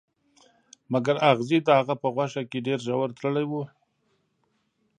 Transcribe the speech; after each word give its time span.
مګر 0.91 1.15
اغزي 1.31 1.59
د 1.63 1.69
هغه 1.79 1.95
په 2.01 2.07
غوښه 2.15 2.41
کې 2.49 2.65
ډیر 2.67 2.79
ژور 2.87 3.09
تللي 3.19 3.45
وو 3.49 3.63